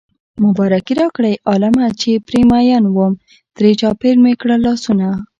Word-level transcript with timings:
مبارکي 0.43 0.93
راکړئ 1.01 1.33
عالمه 1.49 1.85
چې 2.01 2.11
پرې 2.27 2.41
مين 2.49 2.83
وم 2.95 3.13
ترې 3.55 3.69
چاپېر 3.79 4.15
مې 4.23 4.33
کړل 4.41 4.59
لاسونه 4.67 5.07